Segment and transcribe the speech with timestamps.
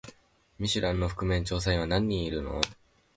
[0.57, 2.59] ミシュランの覆面調査員は何人いるの？